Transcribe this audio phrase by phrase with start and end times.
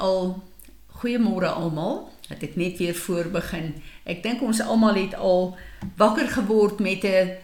[0.00, 0.42] al
[1.00, 2.08] goeiemôre almal.
[2.28, 3.74] Dat ek net weer voor begin.
[4.06, 5.56] Ek dink ons almal het al
[5.98, 7.36] wakker geword met 'n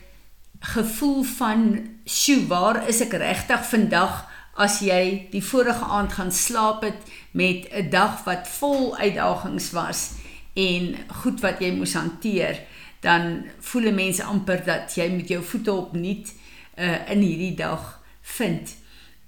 [0.61, 1.61] gevoel van,
[2.05, 7.01] "Sjoe, waar is ek regtig vandag?" As jy die vorige aand gaan slaap het
[7.31, 10.13] met 'n dag wat vol uitdagings was
[10.55, 12.61] en goed wat jy moes hanteer,
[13.01, 16.33] dan voel 'n mens amper dat jy met jou voete opnuut
[16.79, 18.75] uh, in hierdie dag vind.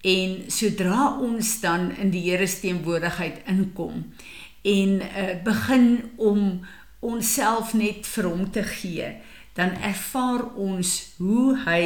[0.06, 4.04] En sodra ons dan in die Here se teenwoordigheid inkom
[4.68, 6.61] en uh, begin om
[7.00, 9.12] onsself net vir hom te gee,
[9.58, 11.84] dan ervaar ons hoe hy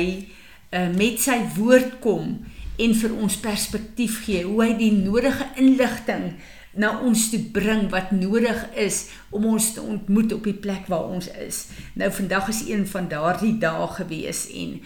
[0.73, 2.39] uh, met sy woord kom
[2.81, 6.33] en vir ons perspektief gee, hoe hy die nodige inligting
[6.73, 11.11] na ons toe bring wat nodig is om ons te ontmoet op die plek waar
[11.13, 11.67] ons is.
[12.01, 14.79] Nou vandag is een van daardie dae gewees en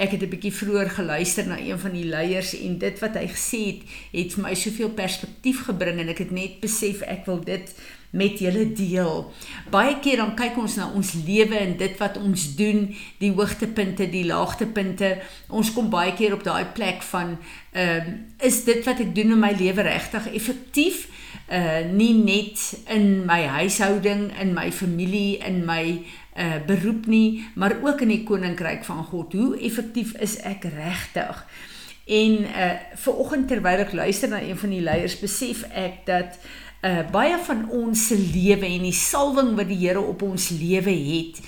[0.00, 3.26] ek het 'n bietjie vroeër geluister na een van die leiers en dit wat hy
[3.28, 3.80] gesê het,
[4.12, 7.74] het vir my soveel perspektief gebring en ek het net besef ek wil dit
[8.10, 9.32] met julle deel.
[9.70, 12.88] Baie keer dan kyk ons na ons lewe en dit wat ons doen,
[13.22, 15.18] die hoogtepunte, die laagtepunte.
[15.48, 17.38] Ons kom baie keer op daai plek van
[17.70, 21.06] ehm uh, is dit wat ek doen in my lewe regtig effektief?
[21.50, 22.58] Uh nie net
[22.88, 26.00] in my huishouding, in my familie, in my
[26.40, 29.32] uh beroep nie, maar ook in die koninkryk van God.
[29.32, 31.44] Hoe effektief is ek regtig?
[32.06, 36.38] En uh ver oggend terwyl ek luister na een van die leiers, besef ek dat
[36.86, 40.96] uh baie van ons se lewe en die salwing wat die Here op ons lewe
[40.96, 41.42] het,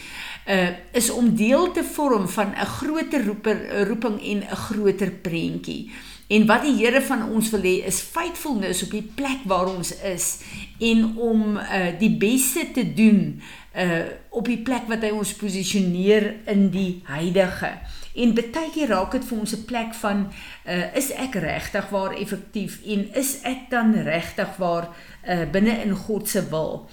[0.47, 5.91] uh is om deel te vorm van 'n groter roeper roeping en 'n groter prentjie.
[6.29, 9.91] En wat die Here van ons wil hê is faithfulness op die plek waar ons
[10.01, 10.41] is
[10.79, 13.41] en om uh die beste te doen
[13.77, 17.70] uh op die plek wat hy ons posisioneer in die huidige.
[18.12, 20.29] En baie keer raak dit vir ons 'n plek van
[20.67, 24.89] uh is ek regtig waar effektief en is ek dan regtig waar
[25.29, 26.89] uh binne in God se wil.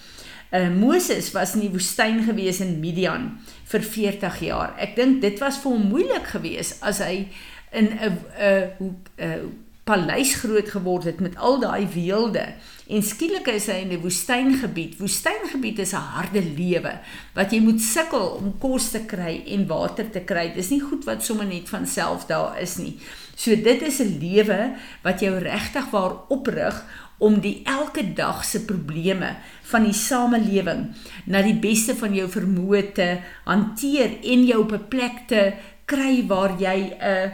[0.52, 4.74] Uh Moses was in die woestyn gewees in Midian vir 40 jaar.
[4.78, 7.28] Ek dink dit was vir hom moeilik geweest as hy
[7.72, 12.44] in 'n 'n 'n paleis groot geword het met al daai weelde
[12.90, 14.98] en skielik is hy in 'n woestyngebied.
[14.98, 16.94] Woestyngebied is 'n harde lewe
[17.34, 20.54] wat jy moet sukkel om kos te kry en water te kry.
[20.54, 23.00] Dis nie goed wat sommer net van self daar is nie.
[23.36, 26.86] So dit is 'n lewe wat jou regtig waar oprig
[27.18, 30.96] om die elke dag se probleme van die samelewing
[31.26, 35.54] na die beste van jou vermoë te hanteer en jou op 'n plek te
[35.86, 37.32] kry waar jy 'n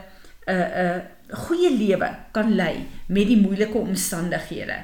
[0.47, 4.83] 'n 'n goeie lewe kan lei met die moeilike omstandighede.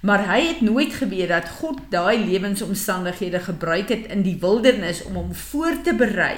[0.00, 5.18] Maar hy het nooit geweet dat God daai lewensomstandighede gebruik het in die wildernis om
[5.18, 6.36] hom voor te berei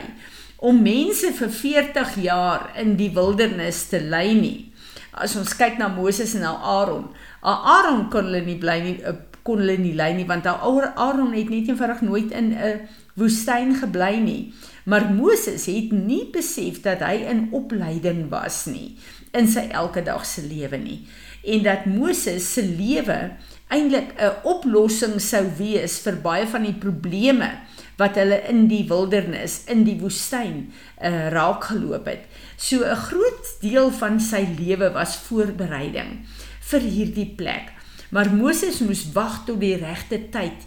[0.61, 4.73] om mense vir 40 jaar in die wildernis te lei nie.
[5.13, 7.07] As ons kyk na Moses en Aaron,
[7.41, 11.49] Aaron kon hulle nie bly nie eh, kon hulle nie lei nie want Aaron het
[11.49, 12.81] net eenvoudig nooit in 'n
[13.17, 14.53] woestyn gebly nie.
[14.85, 18.97] Maar Moses het nie besef dat hy in opleiding was nie
[19.33, 21.01] in sy elke dag se lewe nie
[21.43, 23.19] en dat Moses se lewe
[23.71, 27.51] eintlik 'n oplossing sou wees vir baie van die probleme
[27.97, 32.25] wat hulle in die wildernis in die woestyn uh, raak geloop het.
[32.57, 36.27] So 'n groot deel van sy lewe was voorbereiding
[36.61, 37.73] vir hierdie plek.
[38.11, 40.67] Maar Moses moes wag tot die regte tyd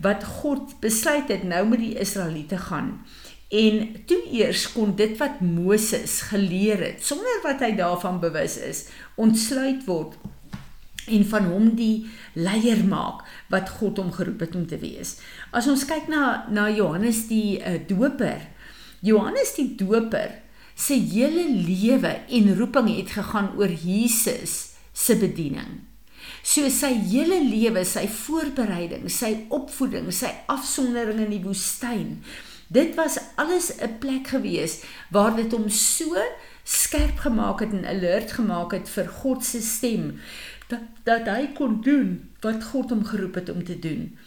[0.00, 3.04] wat God besluit het nou met die Israeliete gaan.
[3.50, 8.84] En toe eers kon dit wat Moses geleer het, sonder wat hy daarvan bewus is,
[9.18, 10.14] ontsluit word
[11.10, 12.06] en van hom die
[12.38, 15.16] leier maak wat God hom geroep het om te wees.
[15.50, 18.46] As ons kyk na na Johannes die uh, doper,
[19.02, 20.36] Johannes die doper
[20.78, 25.80] se hele lewe en roeping het gegaan oor Jesus se bediening.
[26.46, 32.20] So sy hele lewe, sy voorbereiding, sy opvoeding, sy afsondering in die woestyn,
[32.70, 36.14] Dit was alles 'n plek gewees waar dit hom so
[36.62, 40.20] skerp gemaak het en alert gemaak het vir God se stem
[40.68, 44.18] dat dat hy kon doen wat God hom geroep het om te doen.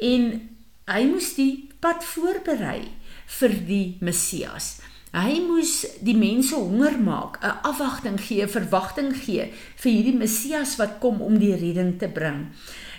[0.00, 0.50] En
[0.84, 2.90] hy moes die pad voorberei
[3.26, 4.80] vir die Messias.
[5.14, 10.98] Hy moes die mense honger maak, 'n afwagting gee, verwagting gee vir hierdie Messias wat
[10.98, 12.50] kom om die redding te bring.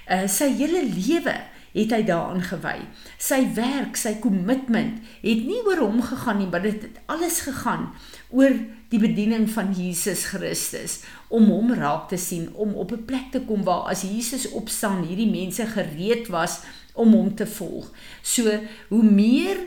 [0.10, 1.36] Uh, sy hele lewe
[1.76, 2.78] het hy daaraan gewy.
[3.20, 7.90] Sy werk, sy kommitment het nie oor hom gegaan nie, maar dit het alles gegaan
[8.32, 8.56] oor
[8.94, 13.42] die bediening van Jesus Christus om hom raak te sien, om op 'n plek te
[13.42, 16.60] kom waar as Jesus opstaan, hierdie mense gereed was
[16.94, 17.92] om hom te volg.
[18.22, 19.58] So hoe meer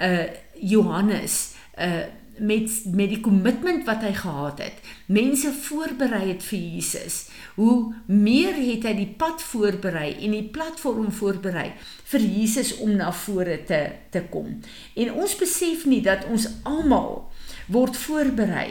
[0.00, 0.26] uh
[0.60, 2.06] Johannes uh
[2.40, 8.54] met met die kommitment wat hy gehad het, mense voorberei het vir Jesus, hoe meer
[8.54, 11.72] het hy die pad voorberei en die platform voorberei
[12.12, 14.58] vir Jesus om na vore te te kom.
[14.94, 17.26] En ons besef nie dat ons almal
[17.66, 18.70] word voorberei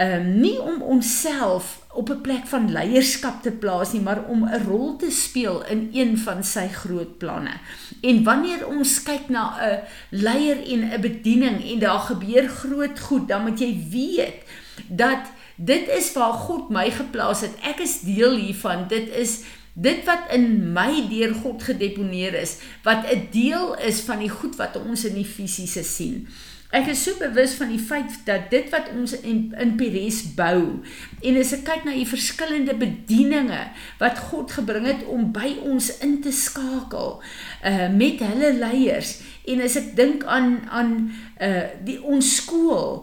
[0.00, 4.44] ehm um, nie om onsself op 'n plek van leierskap te plaas nie, maar om
[4.44, 7.52] 'n rol te speel in een van sy groot planne.
[8.00, 9.78] En wanneer ons kyk na 'n
[10.10, 14.42] leier en 'n bediening en daar gebeur groot goed, dan moet jy weet
[14.88, 15.20] dat
[15.56, 17.54] dit is waar God my geplaas het.
[17.62, 18.88] Ek is deel hiervan.
[18.88, 19.40] Dit is
[19.72, 24.56] dit wat in my deur God gedeponeer is, wat 'n deel is van die goed
[24.56, 26.28] wat ons in die fisiese sien.
[26.70, 30.78] Ek is so bewus van die feit dat dit wat ons in, in Peres bou
[31.26, 33.58] en as ek kyk na die verskillende bedieninge
[33.98, 37.18] wat God gebring het om by ons in te skakel
[37.66, 39.16] uh met hulle leiers
[39.50, 40.94] en as ek dink aan aan
[41.42, 43.02] uh die ons skool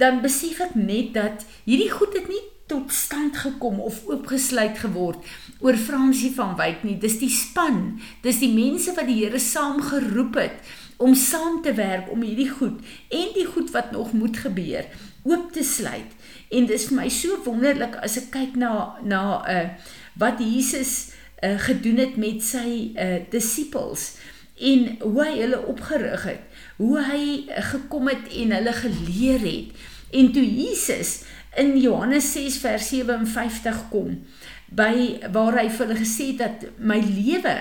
[0.00, 5.22] dan besef ek net dat hierdie goed het nie tot stand gekom of oopgesluit geword
[5.62, 6.96] oor Fransie van Wyk nie.
[6.98, 11.74] Dis die span dis die mense wat die Here saam geroep het om saam te
[11.74, 14.86] werk om hierdie goed en die goed wat nog moet gebeur
[15.26, 16.14] oop te sluit.
[16.48, 18.72] En dis vir my so wonderlik as ek kyk na
[19.02, 19.68] na uh
[20.16, 21.12] wat Jesus
[21.44, 24.14] uh gedoen het met sy uh disippels
[24.56, 26.44] en hoe hy hulle opgerig het,
[26.78, 27.24] hoe hy
[27.72, 29.84] gekom het en hulle geleer het.
[30.16, 34.20] En toe Jesus in Johannes 6 vers 57 kom
[34.66, 34.92] by
[35.32, 37.54] waar hy vir hulle gesê het dat my lewe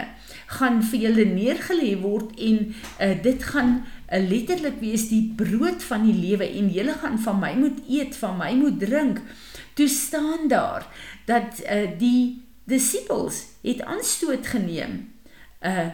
[0.57, 6.06] gaan vir julle neergelê word en uh, dit gaan uh, letterlik wees die brood van
[6.06, 9.21] die lewe en julle gaan van my moet eet, van my moet drink.
[9.75, 10.86] Toe staan daar
[11.30, 15.06] dat uh, die disippels het aanstoot geneem.
[15.62, 15.94] Uh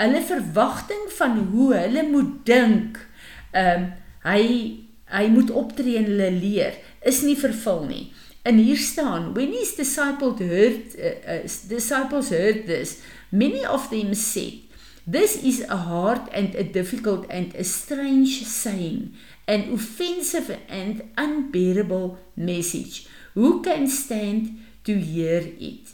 [0.00, 3.00] hulle verwagting van hoe hulle moet dink,
[3.50, 4.44] ehm uh, hy
[5.10, 8.12] hy moet optree en hulle leer is nie vervul nie.
[8.42, 13.00] En hier staan when his disciples heard uh, uh, disciples heard this
[13.32, 14.54] Many of them said,
[15.06, 19.14] This is a hard and a difficult and a strange saying,
[19.46, 23.06] an offensive and unbearable message.
[23.34, 25.90] Who can stand to hear it?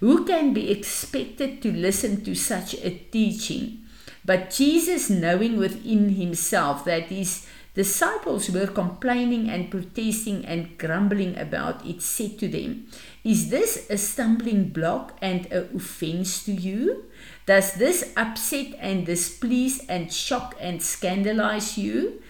[0.00, 3.84] Who can be expected to listen to such a teaching?
[4.24, 7.46] But Jesus, knowing within himself that his
[7.80, 12.86] disciples were complaining and protesting and grumbling about it, said to them,
[13.24, 17.04] Is this a stumbling block and a offense to you?
[17.46, 22.20] Does this upset and displease and shock and scandalize you?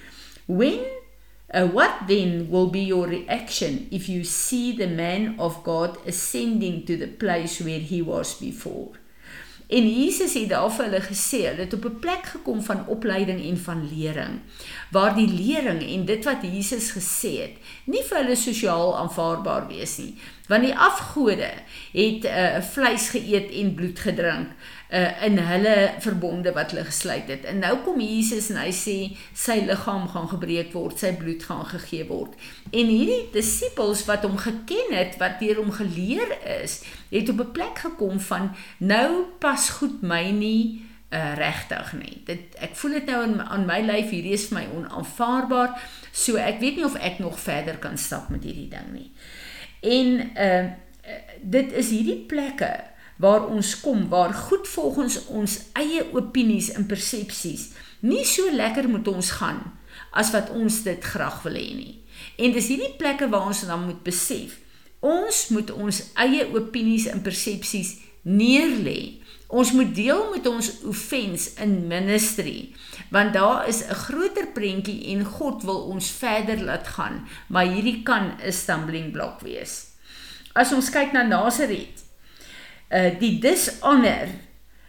[0.47, 0.87] When
[1.53, 6.87] uh, what then will be your reaction if you see the man of God ascending
[6.87, 9.00] to the place where he was before?
[9.71, 13.41] En Jesus het daar vir hulle gesê, hulle het op 'n plek gekom van opleiding
[13.45, 14.41] en van lering,
[14.91, 19.97] waar die lering en dit wat Jesus gesê het, nie vir hulle sosiaal aanvaarbaar wees
[19.99, 20.15] nie,
[20.49, 21.51] want die afgode
[21.93, 24.49] het uh, vleis geëet en bloed gedrink
[24.91, 27.45] uh, in hulle verbonde wat hulle gesluit het.
[27.45, 28.97] En nou kom Jesus en hy sê
[29.35, 32.35] sy liggaam gaan gebreek word, sy bloed gaan gegee word.
[32.71, 36.81] En hierdie disippels wat hom geken het, wat deur hom geleer is,
[37.11, 42.23] het op 'n plek gekom van nou pas goed my nie uh regtig nie.
[42.25, 45.81] Dit ek voel dit nou aan, aan my lyf hierdie is vir my onaanvaarbaar.
[46.13, 49.11] So ek weet nie of ek nog verder kan stap met hierdie ding nie.
[49.81, 50.71] En uh
[51.43, 52.85] dit is hierdie plekke
[53.17, 59.09] waar ons kom waar goed volgens ons eie opinies en persepsies nie so lekker moet
[59.09, 59.61] ons gaan
[60.11, 61.95] as wat ons dit graag wil hê nie.
[62.37, 64.59] En dis hierdie plekke waar ons dan moet besef
[65.01, 69.21] ons moet ons eie opinies en persepsies neerlê.
[69.51, 72.71] Ons moet deel met ons offense in ministry
[73.11, 78.03] want daar is 'n groter prentjie en God wil ons verder laat gaan, maar hierdie
[78.03, 79.87] kan 'n stumbling block wees.
[80.53, 82.05] As ons kyk na Nasaret,
[82.91, 84.29] uh die dishonor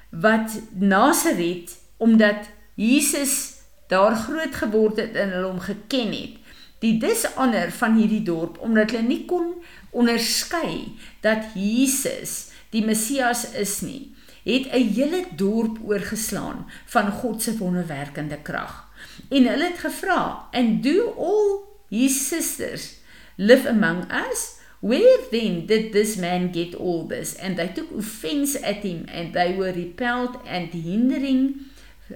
[0.10, 6.41] wat Nasaret omdat Jesus daar groot geword het en hulle hom geken het.
[6.82, 9.54] Die dishonor van hierdie dorp omdat hulle nie kon
[9.92, 17.58] onderskei dat Jesus die Messias is nie, het 'n hele dorp oorgeslaan van God se
[17.58, 18.90] wonderwerkende krag.
[19.30, 22.96] En hulle het gevra, "And do all his sisters
[23.36, 27.36] live among us?" Where then did this man get all this?
[27.38, 31.56] And they took offense at him, and they were repelled and hindering,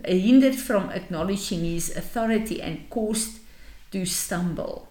[0.04, 3.45] hindered from acknowledging his authority and caused
[3.90, 4.82] to stumble.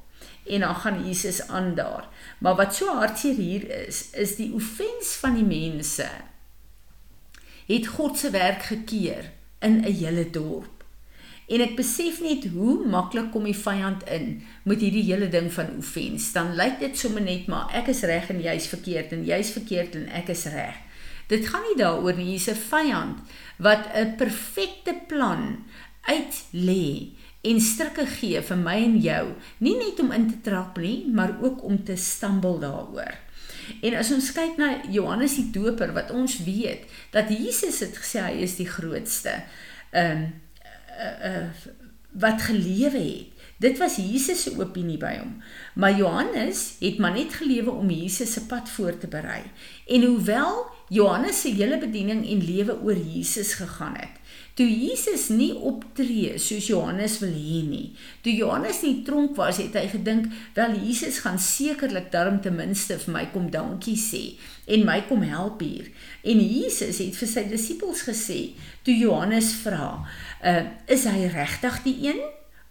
[0.46, 2.08] En dan gaan Jesus aan daar.
[2.38, 6.08] Maar wat so hartseer hier is, is die offens van die mense
[7.66, 10.84] het God se werk gekeer in 'n hele dorp.
[11.44, 15.76] En ek besef net hoe maklik kom die vyand in met hierdie hele ding van
[15.76, 16.32] offense.
[16.32, 19.94] Dan lyk dit sommer net maar ek is reg en jy's verkeerd en jy's verkeerd
[19.94, 20.80] en ek is reg.
[21.28, 23.18] Dit gaan nie daaroor nie, hier's 'n vyand
[23.56, 25.64] wat 'n perfekte plan
[26.00, 27.12] uit lê
[27.44, 29.24] en strikke gee vir my en jou,
[29.64, 33.20] nie net om in te trap nie, maar ook om te stamble daaroor.
[33.84, 38.24] En as ons kyk na Johannes die Doper wat ons weet dat Jesus het gesê
[38.26, 39.38] hy is die grootste.
[39.92, 40.32] Ehm um,
[40.94, 41.46] uh, uh,
[42.14, 43.30] wat gelewe het.
[43.56, 45.38] Dit was Jesus se opinie by hom.
[45.74, 49.42] Maar Johannes het maar net gelewe om Jesus se pad voor te berei.
[49.86, 54.20] En hoewel Johannes se hele bediening en lewe oor Jesus gegaan het,
[54.54, 57.88] toe Jesus nie optree soos Johannes wil hê nie.
[58.23, 63.00] Toe Johannes nie tronk was, het hy gedink, wel Jesus gaan sekerlik darm ten minste
[63.02, 64.23] vir my kom dankie sê
[64.70, 65.90] en my kom help hier.
[66.23, 68.38] En Jesus het vir sy disippels gesê,
[68.87, 70.06] toe Johannes vra,
[70.40, 72.23] uh, "Is hy regtig die een?"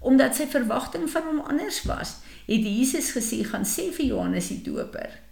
[0.03, 4.59] omdat sy verwagting van hom anders was, het Jesus gesê gaan sê vir Johannes die
[4.65, 5.23] Doper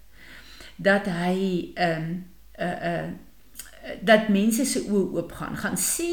[0.82, 2.14] dat hy ehm um,
[2.62, 3.10] uh uh
[4.02, 5.58] dat mense se oë oop gaan.
[5.58, 6.12] Gaan sê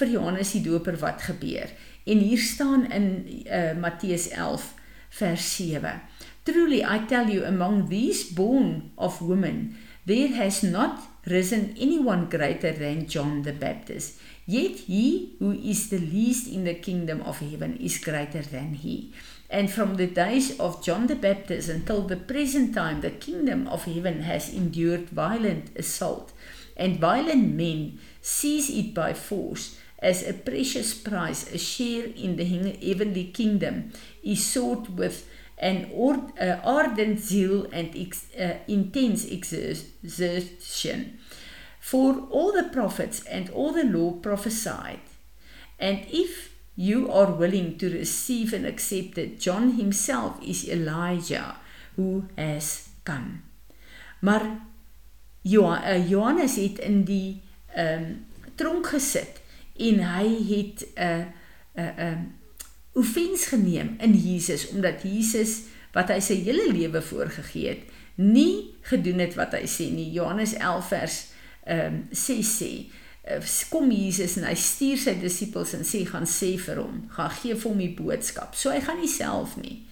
[0.00, 1.70] vir Johannes die Doper wat gebeur.
[2.08, 3.08] En hier staan in
[3.46, 4.74] uh Matteus 11
[5.08, 6.00] vers 7.
[6.42, 12.72] Truly I tell you among these born of women there has not risen anyone greater
[12.72, 14.18] than John the Baptist.
[14.46, 19.12] Yet he who is the least in the kingdom of heaven is greater than he.
[19.50, 23.84] And from the days of John the Baptist until the present time, the kingdom of
[23.84, 26.32] heaven has endured violent assault,
[26.78, 29.76] and violent men seize it by force.
[29.98, 33.92] As a precious prize, a share in the heavenly kingdom
[34.22, 35.26] is sought with
[35.58, 35.90] an
[36.64, 41.18] ardent zeal and ex- uh, intense exertion.
[41.80, 45.00] For all the prophets and all the law prophesied.
[45.80, 51.56] And if you are willing to receive and accept it, John himself is Elijah
[51.96, 53.42] who has come.
[54.20, 54.60] Maar
[55.50, 57.40] Johannes het in die
[57.74, 58.16] ehm um,
[58.58, 59.38] tronk gesit
[59.78, 61.26] en hy het 'n uh,
[61.76, 62.18] 'n uh, 'n uh,
[62.98, 65.62] offens geneem in Jesus omdat Jesus
[65.92, 67.82] wat hy sy hele lewe voorgegee het,
[68.14, 70.10] nie gedoen het wat hy sê nie.
[70.12, 71.18] Johannes 11 vers
[71.68, 72.70] ehm um, sê sê
[73.28, 77.30] eh, kom Jesus en hy stuur sy disippels en sê gaan sê vir hom, gaan
[77.40, 78.56] gee vir hom die boodskap.
[78.56, 79.82] So hy gaan nie self nie.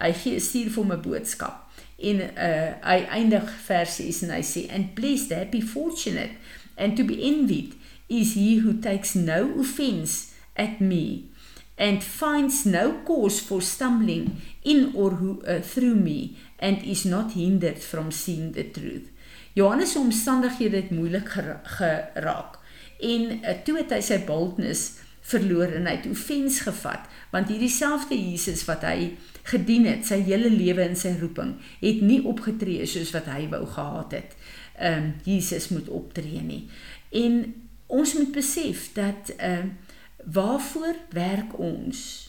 [0.00, 1.64] Hy gee stuur vir hom 'n boodskap.
[1.98, 6.38] En uh hy eindig vers 6 en hy sê and blessed happy fortunate
[6.76, 7.74] and to be envied
[8.08, 11.28] is he who takes no offense at me
[11.76, 17.32] and finds no cause for stumbling in or who, uh, through me and is not
[17.32, 19.10] hindered from seeing the truth.
[19.54, 21.28] Johannes se omstandighede het moeilik
[21.62, 22.58] geraak
[22.98, 27.72] en uh, toe het hy sy boldness verloor en hy het offens gevat want hierdie
[27.72, 29.14] selfde Jesus wat hy
[29.48, 33.64] gedien het sy hele lewe in sy roeping het nie opgetree soos wat hy wou
[33.66, 34.36] gehad het.
[34.78, 36.64] Ehm um, Jesus moet optree nie.
[37.10, 37.54] En
[37.86, 39.86] ons moet besef dat ehm uh,
[40.24, 42.28] waarvoor werk ons?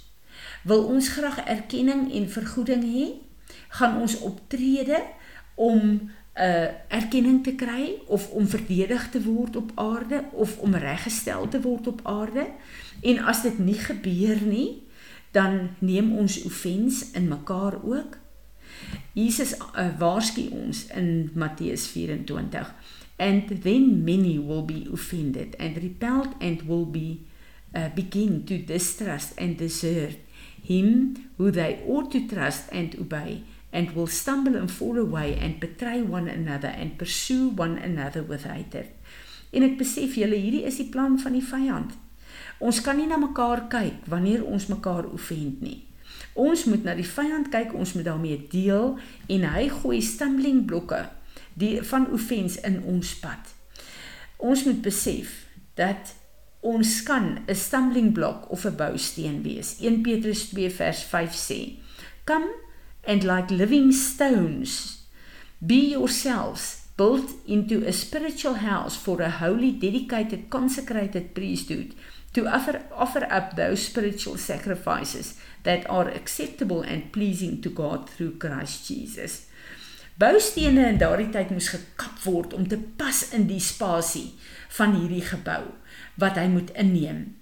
[0.63, 3.07] Wil ons graag erkenning en vergoeding hê?
[3.67, 5.03] Gaan ons optrede
[5.55, 6.09] om
[6.39, 11.61] uh erkenning te kry of om verdedig te word op aarde of om reggestel te
[11.61, 12.47] word op aarde.
[13.01, 14.83] En as dit nie gebeur nie,
[15.31, 18.17] dan neem ons offens in mekaar ook.
[19.13, 22.73] Jesus uh, waarsku ons in Matteus 24
[23.19, 27.25] and then many will be offended and repelled and will be
[27.75, 30.17] uh, begin to distrust and desert
[30.63, 35.59] him who they ought to trust and obey and will stumble and fall away and
[35.59, 38.89] betray one another and pursue one another with hatred.
[39.51, 41.95] En ek besef julle hierdie is die plan van die vyand.
[42.59, 45.85] Ons kan nie na mekaar kyk wanneer ons mekaar offend nie.
[46.39, 48.97] Ons moet na die vyand kyk, ons moet daarmee deel
[49.31, 51.05] en hy gooi stumbling blokke
[51.59, 53.51] die van offense in ons pad.
[54.39, 55.33] Ons moet besef
[55.79, 56.13] dat
[56.59, 59.77] ons kan 'n stumbling block of 'n bousteen wees.
[59.79, 61.79] 1 Petrus 2 vers 5 sê:
[62.25, 62.47] "Come
[63.03, 65.03] and like living stones,
[65.59, 71.93] be yourselves built into a spiritual house for a holy, dedicated, consecrated priesthood
[72.33, 78.37] to offer, offer up those spiritual sacrifices that are acceptable and pleasing to God through
[78.37, 79.45] Christ Jesus.
[80.19, 84.33] Boustene in daardie tyd moes gekap word om te pas in die spasie
[84.75, 85.63] van hierdie gebou
[86.19, 87.39] wat hy moet inneem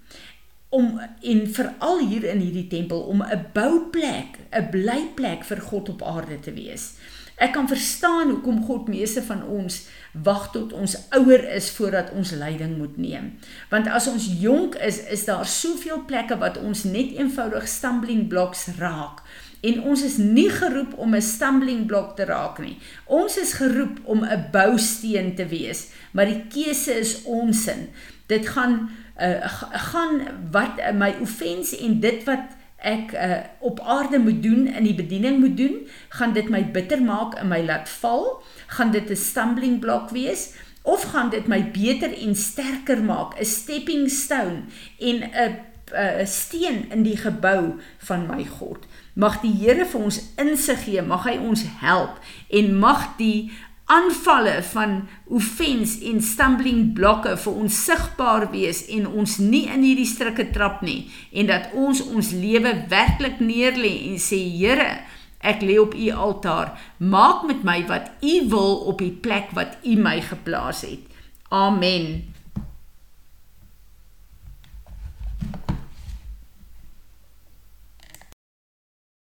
[0.70, 6.04] om en veral hier in hierdie tempel om 'n bouplek, 'n blyplek vir God op
[6.04, 6.94] aarde te wees.
[7.38, 9.84] Ek kan verstaan hoekom God meeste van ons
[10.26, 13.36] wag tot ons ouer is voordat ons leiding moet neem.
[13.70, 18.66] Want as ons jonk is, is daar soveel plekke wat ons net eenvoudig stumbling blocks
[18.80, 19.22] raak.
[19.62, 22.78] En ons is nie geroep om 'n stumbling block te raak nie.
[23.06, 27.90] Ons is geroep om 'n bousteen te wees, maar die keuse is ons in.
[28.26, 28.90] Dit gaan
[29.22, 34.84] uh, gaan wat my offense en dit wat ek uh, op aarde moet doen in
[34.84, 38.44] die bediening moet doen, gaan dit my bitter maak en my laat val?
[38.68, 40.54] Gaan dit 'n stumbling block wees?
[40.82, 44.64] Of gaan dit my beter en sterker maak, 'n stepping stone
[45.00, 45.56] en 'n
[45.94, 48.86] 'n steen in die gebou van my God?
[49.14, 52.20] Mag die Here vir ons insig gee, mag hy ons help
[52.50, 53.52] en mag die
[53.88, 54.96] aanvalle van
[55.32, 60.82] offense en stumbling blokke vir ons sigbaar wees en ons nie in hierdie struike trap
[60.84, 64.92] nie en dat ons ons lewe werklik neerlê en sê Here
[65.40, 66.74] ek lê op u altaar.
[66.98, 71.06] Maak met my wat u wil op die plek wat u my geplaas het.
[71.54, 72.37] Amen